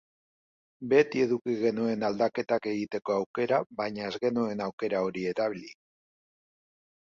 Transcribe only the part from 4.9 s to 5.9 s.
hori erabili.